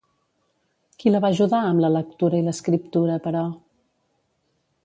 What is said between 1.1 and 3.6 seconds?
la va ajudar amb la lectura i l'escriptura, però?